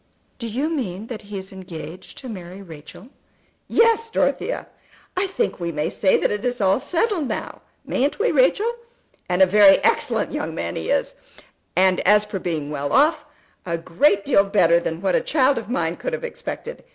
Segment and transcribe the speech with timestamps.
[0.39, 3.09] "Do you mean that he is engaged to marry Rachel?"
[3.67, 4.65] "Yes, Dorothea.
[5.15, 8.73] I think we may say that it is all settled now; mayn't we, Rachel?
[9.29, 11.13] And a very excellent young man he is,
[11.75, 13.27] and as for being well off,
[13.63, 16.83] a great deal better than what a child of mine could have expected.